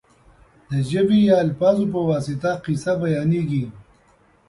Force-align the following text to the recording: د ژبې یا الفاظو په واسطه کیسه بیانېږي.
د 0.69 0.71
ژبې 0.89 1.19
یا 1.29 1.35
الفاظو 1.45 1.85
په 1.93 1.99
واسطه 2.09 2.51
کیسه 2.63 2.91
بیانېږي. 3.01 3.63